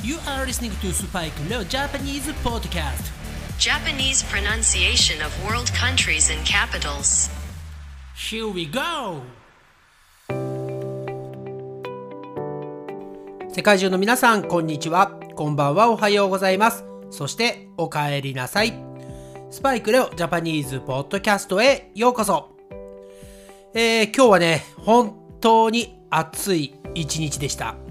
[0.00, 3.10] You are listening to Spike Leo Japanese Podcast.
[3.58, 7.28] Japanese pronunciation of world countries and capitals.
[8.14, 9.22] Here we go!
[13.50, 15.18] 世界中の皆さん、こんにちは。
[15.34, 16.84] こんばんは、おはようございます。
[17.10, 18.74] そして、お帰りなさい。
[19.50, 22.56] スパイクレオジャパニーズポッドキャストへようこそ。
[23.74, 27.87] えー今日はね、本当に暑い一日でした。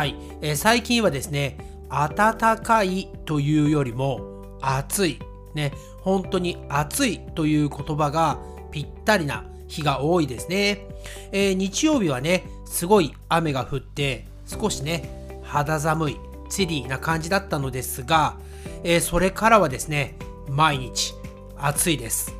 [0.00, 1.58] はい、えー最近はですね、
[1.90, 5.18] 暖かいというよりも暑い、
[5.52, 8.38] ね、本当に暑いという言葉が
[8.70, 10.88] ぴったりな日が多いですね。
[11.32, 16.16] えー日曜日はね、すごい雨が降って、少しね、肌寒い、
[16.48, 18.38] チリーな感じだったのですが、
[18.82, 20.16] えーそれからはですね、
[20.48, 21.12] 毎日
[21.58, 22.34] 暑いです。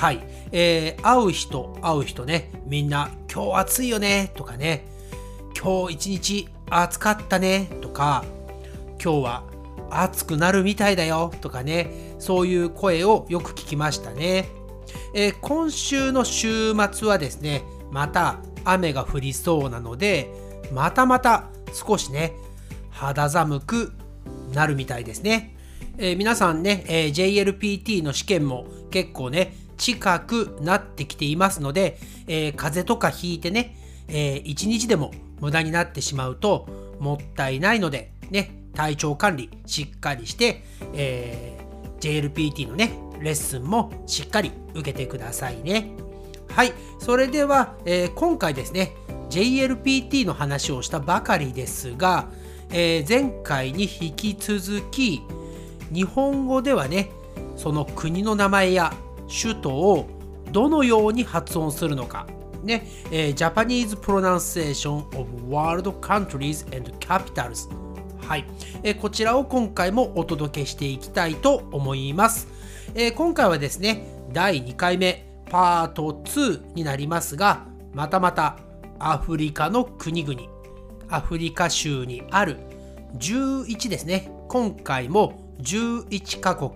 [0.00, 0.20] はい。
[0.50, 4.86] えー会う人、会う人ね、みんな、今日暑いよね、とかね、
[5.64, 8.24] 今日一日暑かったね、とか、
[9.02, 9.44] 今日は
[9.90, 14.48] 暑くなるみたいだよ、とかね、そういう声をよく聞きましたね。
[15.14, 20.30] えー今週の週末はですね、また雨が降りそうなので、
[20.72, 22.32] またまた少しね、
[22.90, 23.92] 肌寒く
[24.52, 25.56] なるみたいですね。
[25.98, 33.76] えー皆さんね、えー JLPT の試験も結構ね、近くなってきていますので、えー風邪とかひいてね、
[34.08, 36.66] えー一日でも無駄になってしまうと
[36.98, 40.62] もったいないので、ね、体調管理しっかりして、
[40.94, 41.64] えー
[42.00, 45.88] JLPT のね、レッスンもしっかり受けてくださいね。
[46.50, 48.94] はい、それでは、えー今回ですね、
[49.30, 52.28] JLPT の話をしたばかりですが、
[52.70, 55.22] えー前回に引き続き、
[55.90, 57.10] 日本語ではね、
[57.56, 58.92] その国の名前や
[59.28, 60.06] 首都を
[60.52, 62.26] どのように発音するのか、
[62.64, 67.68] ね、えー Japanese Pronunciation of World Countries and Capitals
[68.26, 68.46] はい、
[68.82, 72.48] えーこちらを今回もお届けしていきたいと思います。
[72.94, 78.58] えー今回はですね、第2回目、パート2になりますが、またまた
[78.98, 80.40] アフリカの国々、
[81.08, 82.56] アフリカ州にある
[83.18, 84.30] 11ですね。
[84.48, 86.70] 今回も11カ国、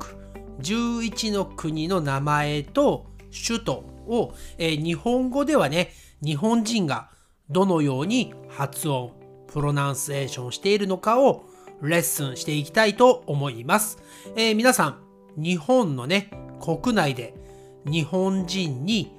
[0.60, 3.06] 11の国の名前と
[3.46, 5.92] 首都を、えー日本語ではね、
[6.22, 7.10] 日本人が
[7.50, 9.12] どのように発音、
[9.46, 11.44] プロナンセーションしているのかを
[11.80, 13.98] レッスンしていきたいと思います。
[14.36, 14.98] えー皆さん、
[15.36, 16.30] 日本のね、
[16.60, 17.34] 国内で
[17.84, 19.12] 日本人に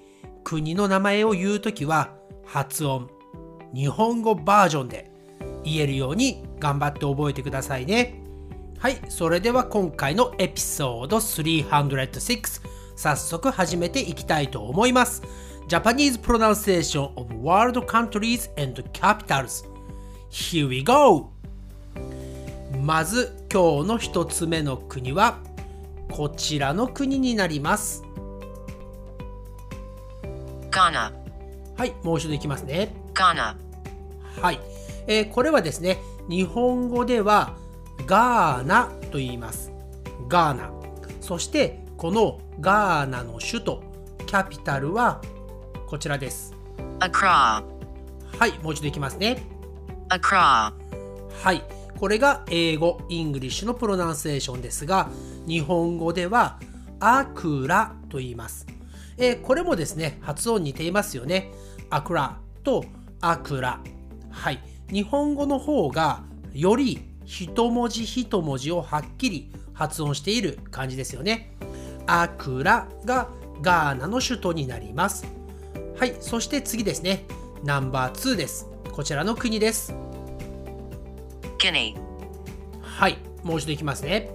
[0.44, 2.14] 国の名前を言うときは
[2.46, 3.10] 発音、
[3.74, 5.12] 日本語バージョンで
[5.64, 8.22] 言えるように頑張って覚えてくださいね。
[8.80, 12.62] はい、それでは今回のエピソード306
[13.00, 15.24] 早速始めていきたいと思います。
[15.70, 19.64] Japanese Pronunciation of World Countries and Capitals
[20.30, 21.30] Here we go!
[22.84, 25.40] まず今日の一つ目の国は
[26.12, 28.04] こちらの国になります。
[30.70, 31.14] Ghana,
[31.78, 32.94] はい、もう一度いきますね。
[33.14, 33.56] Ghana,
[34.42, 34.60] はい、
[35.08, 37.56] えーこれはですね、日本語では
[38.06, 39.72] ガーナと言います。
[40.28, 40.70] ガーナ。
[41.22, 43.84] そしてこのガーナの首都、
[44.26, 45.22] capital は
[45.86, 46.56] こちらです。
[48.38, 49.44] はい、もう一度いきますね。
[51.44, 51.62] はい、
[52.00, 55.10] これが英語、 English の pronunciation ですが、
[55.46, 56.58] 日本語では
[57.02, 58.66] アクラと言います。
[59.18, 61.52] えーこれもですね、発音似ていますよね。
[61.90, 62.86] アクラと
[63.20, 63.82] アクラ。
[64.30, 66.24] はい、日本語の方が
[66.54, 71.58] より一文字一文字をはっきり発音している感じですよね。
[72.12, 73.30] アクラが
[73.62, 75.28] ガーナの首都になります。
[75.96, 77.26] はい、そして次ですね。
[77.64, 78.68] ナンバー2です。
[78.92, 79.94] こちらの国です。
[81.60, 81.96] Guinea,
[82.82, 84.32] はい、もう一度いきますね。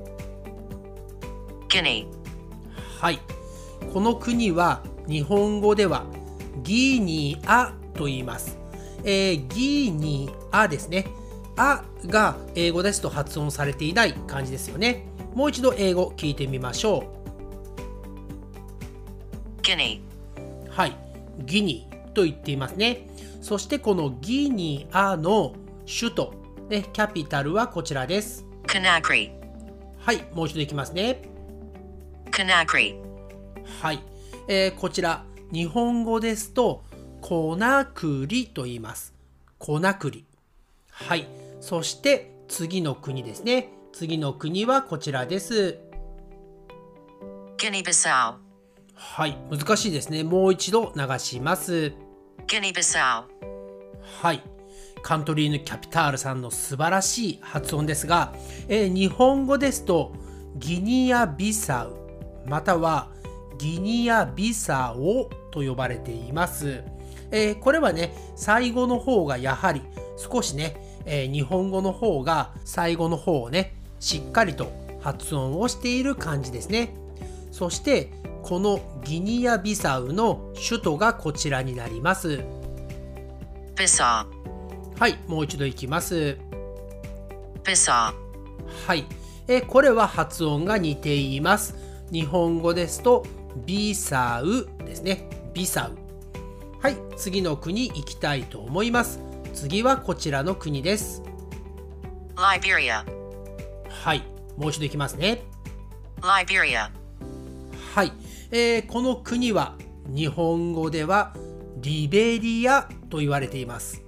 [1.69, 2.07] Guinea,
[3.01, 3.19] はい。
[3.93, 6.05] この国は日本語では
[6.63, 8.57] ギニアと言います。
[9.03, 11.07] えーギニアですね。
[11.57, 15.09] あが英語ですと発音されていない感じですよね。
[15.35, 17.24] もう一度英語聞いてみましょ
[19.65, 20.71] Guinea, う。
[20.71, 20.97] はい。
[21.41, 23.09] ギニと言っていますね。
[23.41, 25.55] そしてこのギニアの
[25.87, 26.35] 首都、
[26.69, 28.45] ね、キャピタルはこちらです。
[28.67, 29.33] Conakry,
[29.99, 30.25] はい。
[30.33, 31.23] もう一度いきますね。
[32.31, 32.97] Conakry,
[33.81, 34.01] はい、
[34.49, 36.85] えーこちら日本語ですと
[37.21, 39.15] コナクリと言います。
[39.59, 40.27] コナクリ。
[40.91, 41.27] はい。
[41.61, 43.71] そして次の国ですね。
[43.93, 45.79] 次の国はこちらです。
[47.57, 48.44] Guinea-Bissau,
[48.95, 49.37] はい。
[49.51, 50.25] 難しいですね。
[50.25, 51.93] もう一度流します。
[52.47, 53.25] Guinea-Bissau,
[54.23, 54.43] はい。
[55.03, 58.35] カントリーヌキャピタールさんの素晴らしい発音ですが、
[58.69, 60.13] えー、日本語ですと
[60.57, 61.97] ギニアビサウ
[62.47, 63.11] または
[63.59, 66.83] ギニアビサオと呼ばれています。
[67.31, 69.83] えー、これはね、最後の方がやはり
[70.17, 76.95] 少しね、えー、日本語の方が最後の方をね、しっかりと発音をしている感じですね。
[77.51, 78.11] そして
[78.45, 82.45] このギニアビサウの首都がこちらになります。
[83.75, 84.27] ビサ
[84.99, 86.37] はい、もう一度いきます。
[87.67, 88.13] ビサ
[88.87, 89.07] はい、
[89.49, 91.75] えこれは発音が似ています。
[92.13, 93.25] 日本語ですと
[93.65, 95.27] ビサウですね。
[95.55, 95.97] ビサウ。
[96.83, 99.21] はい、次の国行きたいと思います。
[99.55, 101.23] 次はこちらの国です。
[102.37, 103.05] Liberia
[103.89, 104.23] はい、
[104.59, 105.45] もう一度いきますね。
[106.21, 106.91] Liberia
[107.95, 108.13] はい、
[108.57, 109.75] えー、この国は
[110.07, 111.35] 日本語では
[111.79, 114.05] リベリアと言われています。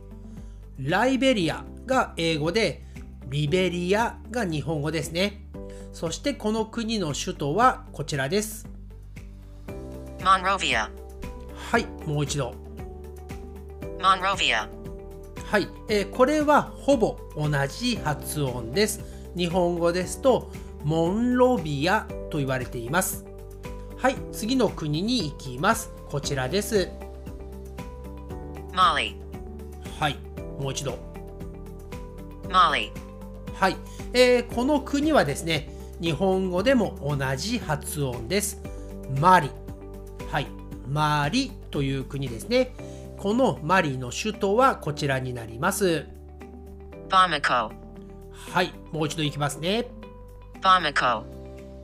[0.79, 2.85] ライベリアが英語で
[3.27, 5.49] リベリアが日本語ですね。
[5.93, 8.69] そしてこの国の首都はこちらです。
[10.25, 10.93] モンロビア
[11.57, 12.55] はい、もう一度。
[14.01, 14.69] モンロビア
[15.45, 19.01] はい、えー、これはほぼ同じ発音です。
[19.37, 20.53] 日本語ですと
[20.85, 23.26] モンロビアと言われています。
[24.07, 25.93] はい、次の国に行きます。
[26.09, 26.89] こちらです。
[28.73, 29.17] マリ
[29.99, 30.17] はい、
[30.61, 30.97] もう一度。
[32.49, 32.93] マリ
[33.53, 33.77] はい、
[34.13, 38.63] えー、この国はですね、日本語でも同じ発音です。
[39.19, 39.51] マリ。
[40.31, 40.47] はい、
[40.89, 42.77] マリという国ですね。
[43.19, 46.07] このマリの首都はこちらになります。
[47.11, 47.73] バマコ
[48.53, 49.89] はい、もう一度いきますね。
[50.63, 51.27] バマコ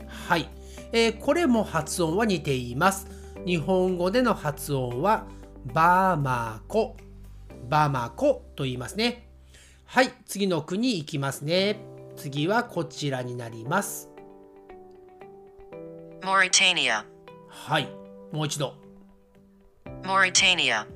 [0.06, 0.48] はい、
[0.92, 3.08] えー、これも発音は似ています。
[3.46, 5.26] 日本語での発音は
[5.72, 6.96] バーマコ、
[7.68, 9.28] バーマコと言いますね。
[9.84, 11.80] はい、次の国行きますね。
[12.16, 14.10] 次はこちらになります。
[16.22, 17.04] モリタニア
[17.48, 17.88] はい、
[18.30, 18.74] もう一度。
[20.04, 20.86] モリタニア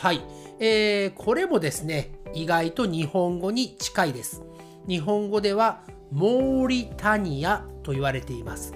[0.00, 0.22] はい、
[0.58, 4.42] えー、これもですね、意外と日本語に近いです。
[4.86, 8.74] 日本語ではモーリタニアと言われています。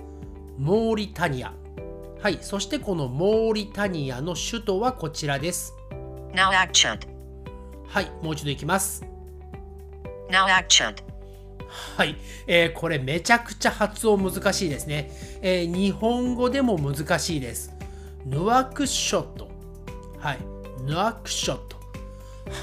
[0.59, 1.55] モーリタニア。
[2.21, 5.75] はい、そしてこのモーリタニアの首都はこちらです。
[7.89, 9.05] はい、もう一度いきます。
[11.97, 12.17] はい、
[12.47, 15.11] えー、これめちゃくちゃ発音難しいですね、
[15.41, 17.75] えー、日本語でも難しいです。
[18.27, 19.49] ヌアクショット。
[20.19, 20.39] はい、
[20.85, 21.77] ヌアクショット。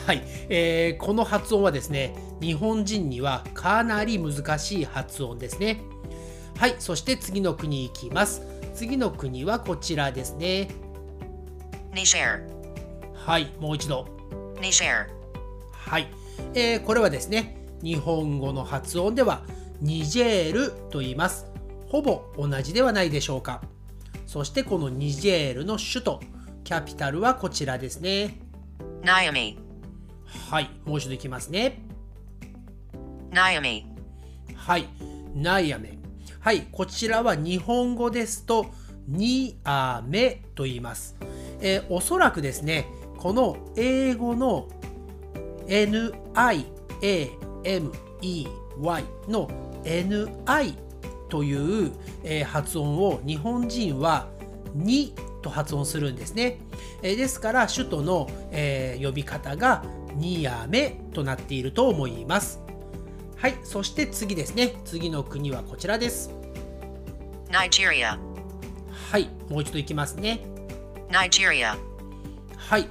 [0.06, 5.82] はい、えー、この発音はですね、日本人にはかなり難しい発音ですね。
[6.60, 8.42] はい、そして次の国行きます。
[8.76, 10.68] 次の国はこちらですね。
[11.96, 12.40] ニジェー。
[13.14, 14.06] はい、もう一度。
[14.62, 15.08] ニジェー。
[15.72, 16.10] はい、
[16.54, 19.44] えー、これはですね、日本語の発音では
[19.80, 21.46] ニジェールと言います。
[21.88, 23.62] ほぼ同じではないでしょうか。
[24.28, 26.20] そしてこのニジェールの首都、
[26.66, 28.38] キャピタルはこちらですね。
[29.02, 29.58] ナヤミ。
[30.50, 31.82] はい、もう一度いきますね。
[33.32, 33.86] ナヤミ。
[34.56, 34.90] はい、
[35.34, 35.99] ナイアメ。
[36.42, 38.68] はい、こちらは日本語ですと、
[39.10, 41.18] ニアメと言います。
[41.60, 42.88] えー、おそらくですね、
[43.18, 44.70] この英語の
[45.68, 46.08] NIAMEY
[49.28, 49.50] の
[49.84, 50.76] NI
[51.28, 51.92] という、
[52.24, 54.30] えー、発音を日本人は
[54.74, 56.62] にと発音するんですね。
[57.02, 59.84] えー、ですから首都の、えー、呼び方が
[60.16, 62.62] ニアメとなっていると思います。
[63.40, 64.76] はい、そして次ですね。
[64.84, 66.30] 次の国はこちらです。
[67.50, 68.20] ナイジェリア。
[69.12, 70.42] はい、もう一度いきますね。
[71.10, 71.78] ナイジェリア。
[72.58, 72.90] はい、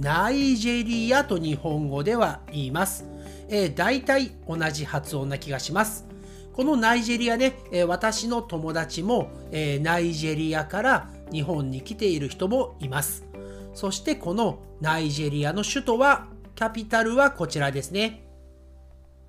[0.00, 3.04] ナイジェリアと日本語では言います。
[3.50, 6.06] えー、大体同じ発音な気がします。
[6.54, 13.26] このナイジェリアね、えー、私の友達も、えー、ナイジェリアから日本に来ている人もいます。
[13.74, 18.29] そしてこのナイジェリアの首都は、キャピタルはこちらですね。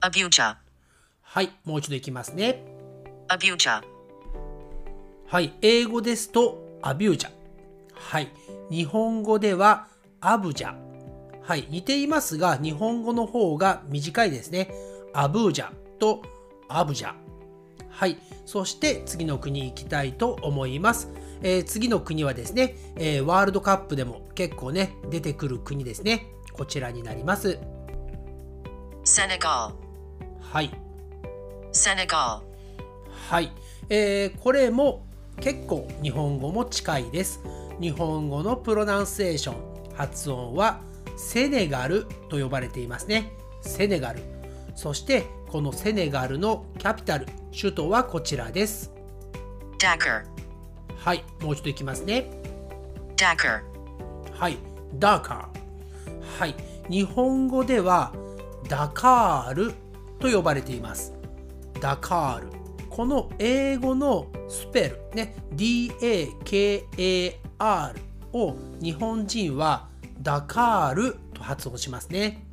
[0.04, 0.56] Abuja。
[1.22, 2.66] はい、もう一度いきますね。
[3.28, 3.84] Abuja。
[5.28, 7.30] はい、英語ですと Abuja。
[7.94, 8.32] はい、
[8.72, 9.88] 日本語では
[10.20, 10.74] アブジャ。
[11.44, 14.72] はい、似ていますが、日本語の方が短いですね。
[15.14, 16.24] アブージャと
[16.68, 17.14] アブジャ。
[17.92, 18.18] はい、
[18.48, 21.12] そして次の国行きたいと思います。
[21.44, 26.26] えー、次の国はですね、えー、ワールドカップでも結構ね、出てくる国ですね。
[26.54, 27.60] こちらになります。
[29.04, 29.81] セネガル。
[30.52, 30.70] はい。
[31.72, 33.16] セネガル。
[33.30, 33.54] はい。
[33.88, 35.06] えー、これも
[35.40, 37.40] 結構日本語も近いです。
[37.80, 40.82] 日本語のプロナンセーション、発音は
[41.16, 43.32] セネガルと呼ばれていますね。
[43.62, 44.20] セネガル。
[44.76, 47.28] そしてこのセネガルのキャピタル、
[47.58, 48.92] 首都はこちらです。
[49.80, 50.26] Dakar,
[50.98, 52.30] はい、もう一度いきますね。
[53.16, 53.62] Dakar,
[54.34, 54.58] はい、
[54.96, 56.40] ダカー。
[56.42, 56.56] はい、
[56.90, 58.12] 日本語では
[58.68, 59.74] ダカール
[60.22, 61.14] と呼ばれています。
[61.82, 62.48] ダカール。
[62.90, 66.36] この英語のスペル、ね、D-A-K-A-R
[68.34, 69.90] を日本人は
[70.22, 72.46] ダカールと発音しますね。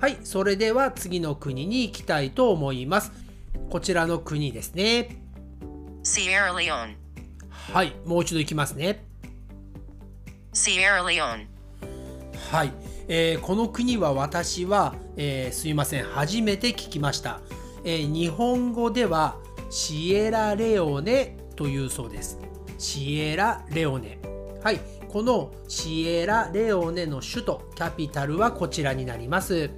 [0.00, 3.12] はい、それでは次の国に行きたいと思います。
[3.70, 5.22] こちらの国ですね。
[7.72, 9.04] はい、もう一度行きますね。
[12.50, 12.72] はい、
[13.12, 16.04] えーこの国は私は、えーすいません。
[16.04, 17.40] 初めて聞きました、
[17.84, 19.36] えー日本語では
[19.68, 22.38] シエラレオネというそうです。
[22.78, 24.20] シエラレオネ。
[24.62, 24.80] はい。
[25.08, 29.70] このシエラレオネの首都キャピタルはこちらになります。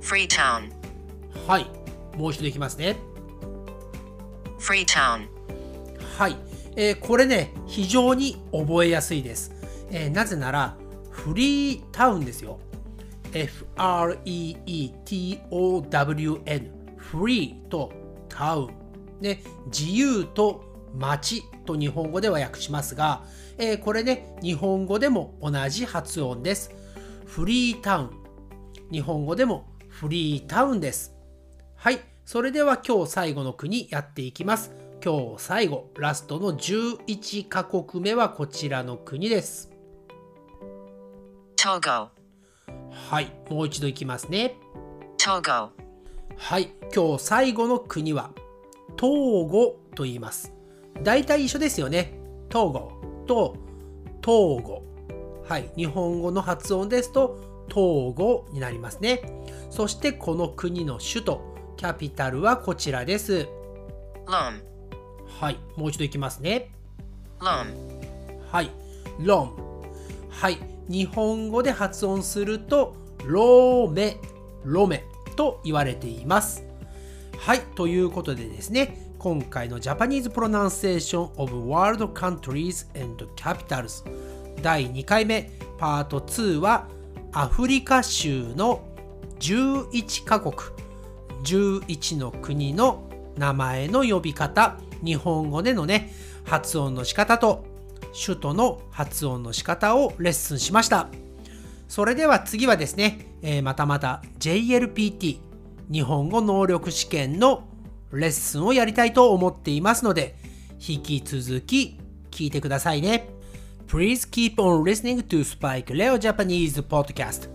[0.00, 0.72] Freetown,
[1.46, 1.66] はい。
[2.16, 2.96] もう一度いきますね。
[4.58, 5.28] Freetown,
[6.18, 6.36] はい、
[6.74, 9.52] えーこれね非常に覚えやすいです、
[9.90, 10.76] えーなぜなら
[11.14, 12.58] フリータウンですよ。
[13.32, 14.14] F-R-E-E-T-O-W-N
[16.96, 17.92] フリーと
[18.28, 18.70] タウン、
[19.20, 23.24] ね、自由と街と日本語では訳しますが、
[23.58, 26.72] えーこれね日本語でも同じ発音です。
[27.26, 28.10] フリータウン。
[28.90, 31.14] 日本語でもフリータウンです。
[31.76, 34.72] はい、それでは今日最後の国やっていきます。
[35.02, 39.73] 今日最後、ラストの11カ国目はこちらの国です。
[41.64, 42.08] Togo,
[43.08, 44.54] はい、もう一度いきますね。
[45.16, 45.70] Togo,
[46.36, 48.32] はい、今日最後の国は、
[48.98, 50.52] トーゴと言います。
[51.02, 52.18] 大体一緒ですよね。
[52.50, 52.92] トーゴ
[53.26, 53.56] と
[54.20, 54.82] トーゴ。
[55.48, 57.40] はい、日本語の発音ですと、
[57.70, 59.22] トーゴになりますね。
[59.70, 61.40] そしてこの国の首都、
[61.78, 63.48] キャピタルはこちらです。
[64.26, 64.52] は
[65.50, 66.74] い、もう一度いきますね。
[67.38, 67.64] は
[68.60, 68.70] い、
[69.18, 69.52] ロン。
[70.28, 74.18] はい、日本語で発音すると、ローメ、
[74.64, 75.04] ロメ
[75.36, 76.64] と言われています。
[77.38, 84.04] はい、ということでですね、今回の Japanese Pronunciation of World Countries and Capitals
[84.60, 86.88] 第2回目パート2は
[87.32, 88.82] アフリカ州の
[89.40, 90.54] 11カ国
[91.42, 96.12] 11の国の名前の呼び方日本語でのね
[96.44, 97.64] 発音の仕方と
[98.14, 101.08] 首都の発音の仕方をレッスンしました。
[101.88, 105.38] それでは次はですね、えーまたまた JLPT
[105.90, 107.68] 日本語能力試験の
[108.12, 110.36] レッスンをやりたいと思っていますので
[110.86, 111.98] 引き続き
[112.30, 113.28] 聞いてくださいね。
[113.86, 117.48] Please keep on listening to Spike Leo Japanese Podcast.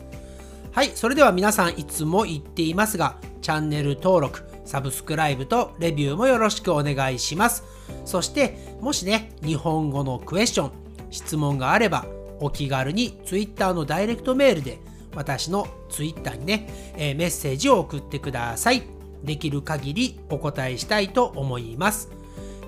[0.71, 7.63] はい、それでは皆さんいつも言っていますが、チャンネル登録、サブスクライブとレビューもよろしくお願いします。
[8.05, 10.71] そして、もしね、日本語のクエスチョン、
[11.11, 12.05] 質問があれば、
[12.39, 14.79] お気軽に Twitter のダイレクトメールで、
[15.15, 18.83] 私の Twitter にね、えーメッセージを送ってください。
[19.23, 22.09] できる限りお答えしたいと思います。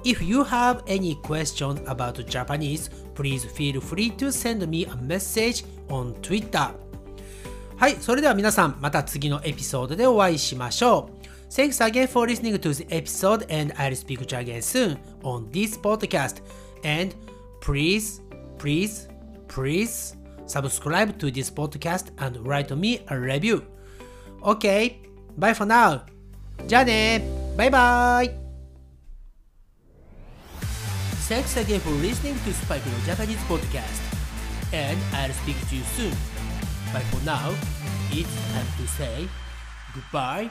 [0.04, 5.66] If you have any question about Japanese, please feel free to send me a message
[5.90, 6.72] on Twitter.
[7.78, 11.21] はい、それでは皆さん、また次のエピソードでお会いしましょう。
[11.51, 15.77] Thanks again for listening to the episode and I'll speak to you again soon on this
[15.79, 16.41] podcast.
[16.85, 17.15] And
[17.61, 18.21] please,
[18.59, 19.09] please,
[19.49, 20.17] please
[20.47, 23.65] subscribe to this podcast and write me a review.
[24.45, 25.01] Okay,
[25.37, 26.05] bye for now.
[26.67, 27.23] じゃあね
[27.57, 28.31] バイバイ
[31.29, 34.01] Thanks again for listening to Spike no Japanese podcast.
[34.73, 36.13] And I'll speak to you soon.
[36.93, 37.51] But for now,
[38.13, 39.29] it's time to say
[39.95, 40.51] goodbye